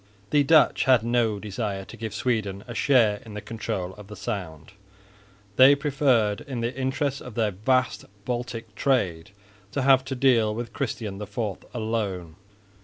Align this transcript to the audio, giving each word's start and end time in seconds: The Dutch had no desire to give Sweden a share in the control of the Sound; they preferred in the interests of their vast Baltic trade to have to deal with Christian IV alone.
The 0.31 0.41
Dutch 0.41 0.85
had 0.85 1.03
no 1.03 1.37
desire 1.39 1.85
to 1.85 1.95
give 1.95 2.11
Sweden 2.15 2.63
a 2.67 2.73
share 2.73 3.21
in 3.23 3.35
the 3.35 3.39
control 3.39 3.93
of 3.99 4.07
the 4.07 4.15
Sound; 4.15 4.71
they 5.57 5.75
preferred 5.75 6.41
in 6.41 6.61
the 6.61 6.75
interests 6.75 7.21
of 7.21 7.35
their 7.35 7.51
vast 7.51 8.05
Baltic 8.25 8.73
trade 8.73 9.29
to 9.71 9.83
have 9.83 10.03
to 10.05 10.15
deal 10.15 10.55
with 10.55 10.73
Christian 10.73 11.21
IV 11.21 11.39
alone. 11.71 12.35